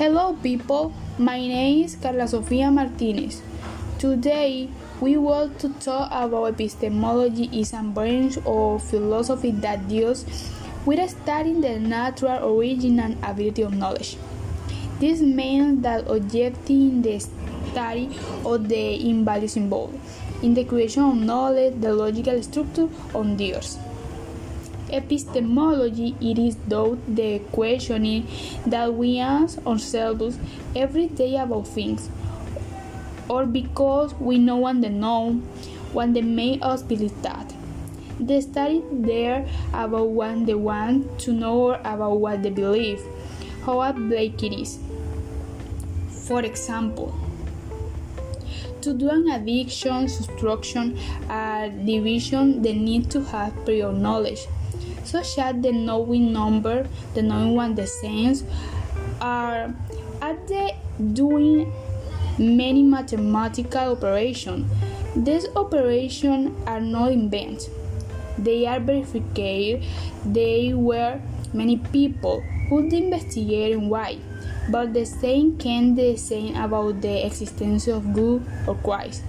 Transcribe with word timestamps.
Hello, 0.00 0.32
people. 0.42 0.94
My 1.18 1.36
name 1.36 1.84
is 1.84 1.94
Carla 1.94 2.26
Sofia 2.26 2.70
Martinez. 2.70 3.42
Today, 3.98 4.70
we 4.98 5.18
want 5.18 5.58
to 5.58 5.68
talk 5.74 6.08
about 6.10 6.54
epistemology 6.54 7.50
is 7.52 7.74
a 7.74 7.82
branch 7.82 8.38
of 8.46 8.82
philosophy 8.82 9.50
that 9.60 9.86
deals 9.88 10.24
with 10.86 11.04
studying 11.10 11.60
the 11.60 11.78
natural 11.78 12.42
origin 12.42 12.98
and 12.98 13.22
ability 13.22 13.60
of 13.60 13.74
knowledge. 13.74 14.16
This 15.00 15.20
means 15.20 15.82
that 15.82 16.08
objecting 16.08 17.02
the 17.02 17.18
study 17.20 18.08
of 18.46 18.70
the 18.70 18.96
values 19.22 19.58
involved 19.58 20.00
in 20.42 20.54
the 20.54 20.64
creation 20.64 21.02
of 21.02 21.16
knowledge, 21.16 21.78
the 21.78 21.92
logical 21.92 22.42
structure 22.42 22.88
of 23.12 23.36
theirs. 23.36 23.76
Epistemology 24.92 26.16
it 26.20 26.38
is 26.38 26.56
thought 26.68 26.98
the 27.06 27.38
questioning 27.52 28.26
that 28.66 28.92
we 28.92 29.18
ask 29.18 29.64
ourselves 29.66 30.38
every 30.74 31.06
day 31.06 31.36
about 31.36 31.66
things, 31.66 32.10
or 33.28 33.46
because 33.46 34.14
we 34.14 34.38
know 34.38 34.56
what 34.56 34.80
they 34.80 34.88
know, 34.88 35.34
what 35.92 36.12
they 36.12 36.22
make 36.22 36.60
us 36.62 36.82
believe 36.82 37.22
that. 37.22 37.54
The 38.18 38.40
study 38.40 38.82
there 38.90 39.48
about 39.72 40.08
what 40.08 40.44
they 40.44 40.54
want 40.54 41.18
to 41.20 41.32
know 41.32 41.70
about 41.70 42.20
what 42.20 42.42
they 42.42 42.50
believe, 42.50 43.02
how 43.64 43.90
Blake 43.92 44.42
it 44.42 44.52
is. 44.52 44.78
For 46.26 46.42
example, 46.42 47.14
to 48.82 48.94
do 48.94 49.08
an 49.10 49.28
addiction, 49.30 50.08
subtraction, 50.08 50.98
or 51.28 51.70
division, 51.84 52.62
they 52.62 52.74
need 52.74 53.10
to 53.10 53.22
have 53.24 53.54
prior 53.64 53.92
knowledge 53.92 54.46
such 55.04 55.38
as 55.38 55.60
the 55.62 55.72
knowing 55.72 56.32
number, 56.32 56.86
the 57.14 57.22
knowing 57.22 57.54
one, 57.54 57.74
the 57.74 57.86
sense 57.86 58.44
uh, 59.20 59.24
are 59.24 59.74
are 60.22 60.36
they 60.46 60.76
doing 61.12 61.72
many 62.38 62.82
mathematical 62.82 63.92
operations. 63.92 64.70
These 65.16 65.48
operations 65.56 66.56
are 66.66 66.80
not 66.80 67.12
invents. 67.12 67.68
They 68.38 68.66
are 68.66 68.80
verified. 68.80 69.82
They 70.24 70.72
were 70.74 71.20
many 71.52 71.78
people 71.78 72.40
who 72.68 72.88
investigated 72.88 73.82
why. 73.82 74.18
But 74.70 74.94
the 74.94 75.04
same 75.04 75.58
can 75.58 75.94
the 75.94 76.16
same 76.16 76.54
about 76.54 77.00
the 77.00 77.26
existence 77.26 77.88
of 77.88 78.12
good 78.14 78.46
or 78.66 78.76
Christ. 78.76 79.22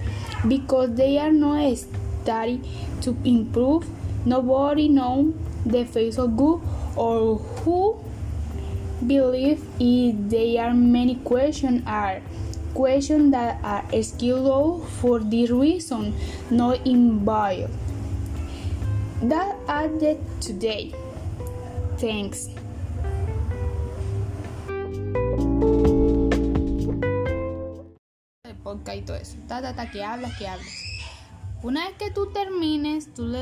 Because 0.46 0.94
they 0.94 1.18
are 1.18 1.32
not 1.32 1.76
studied 1.78 2.64
to 3.02 3.16
improve, 3.24 3.86
nobody 4.24 4.88
knows 4.88 5.34
the 5.64 5.84
face 5.84 6.18
of 6.18 6.36
good 6.36 6.60
or 6.96 7.38
who 7.38 7.98
believe 9.06 9.64
if 9.80 10.14
there 10.30 10.64
are 10.64 10.74
many 10.74 11.16
questions 11.16 11.82
are 11.86 12.20
questions 12.74 13.30
that 13.32 13.58
are 13.62 13.84
skilled 14.02 14.86
for 14.88 15.18
this 15.18 15.50
reason 15.50 16.14
not 16.50 16.78
invalid 16.86 17.70
that 19.22 19.54
added 19.68 20.18
today. 20.40 20.92
Thanks. 21.98 22.50
Podcast 28.62 28.98
y 28.98 29.02
todo 29.02 29.16
eso. 29.16 29.36
Ta 29.46 29.62
ta 29.62 29.74
ta 29.74 29.90
que 29.90 30.02
hablas 30.02 30.36
que 30.38 30.46
hablas. 30.46 30.66
Una 31.62 31.86
vez 31.86 31.96
que 31.98 32.10
tú 32.10 32.32
termines 32.32 33.14
tú 33.14 33.26
le 33.26 33.38